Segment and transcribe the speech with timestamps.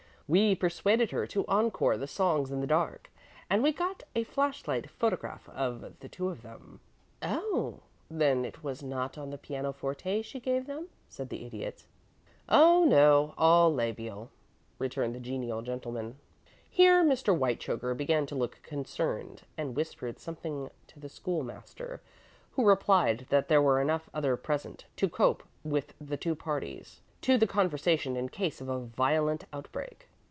[0.33, 3.11] We persuaded her to encore the songs in the dark,
[3.49, 6.79] and we got a flash light photograph of two of them."
[7.21, 7.81] "Oh!
[8.09, 11.83] then it was not on the piano forte she gave them?" said the Idiot.
[12.47, 14.29] "Oh no; all labial,"
[14.79, 16.17] returned the genial gentleman.
[16.69, 17.35] Here Mr.
[17.37, 21.99] Whitechoker began to look concerned, and whispered something to the School master,
[22.51, 27.37] who replied that there were enough others present to cope with the two parties to
[27.37, 30.07] the conversation in case of a violent outbreak.